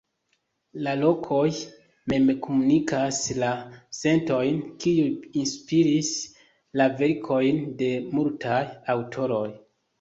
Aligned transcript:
La 0.85 0.93
lokoj 1.01 1.49
mem 2.13 2.31
komunikas 2.45 3.19
la 3.43 3.51
sentojn 3.99 4.59
kiuj 4.87 5.07
inspiris 5.45 6.11
la 6.83 6.91
verkojn 7.05 7.65
de 7.85 7.95
multaj 8.19 8.61
aŭtoroj. 8.99 9.49